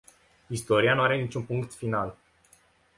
Istoria 0.47 0.93
nu 0.93 1.01
are 1.01 1.21
niciun 1.21 1.43
punct 1.43 1.73
final. 1.73 2.17